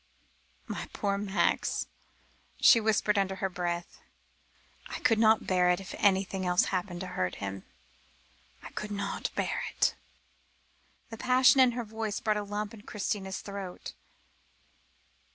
[0.65, 1.85] "My poor Max,"
[2.59, 3.99] she whispered under her breath.
[4.87, 7.65] "I could not bear it if anything else happened to hurt him;
[8.63, 9.93] I could not bear it."
[11.11, 13.93] The passion in her voice brought a lump into Christina's throat.